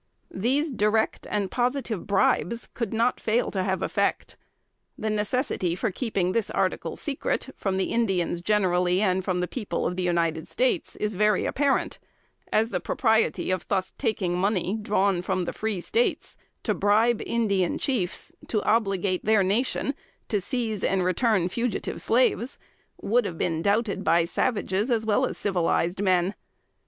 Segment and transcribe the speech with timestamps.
[0.33, 4.35] These direct and positive bribes could not fail to have effect.
[4.97, 9.85] The necessity for keeping this article secret from the Indians generally, and from the people
[9.85, 11.99] of the United States, is very apparent;
[12.51, 17.77] as the propriety of thus taking money, drawn from the free States to bribe Indian
[17.77, 19.93] chiefs to obligate their nation
[20.29, 22.57] to seize and return fugitive slaves,
[22.99, 26.33] would have been doubted by savages as well as civilized men.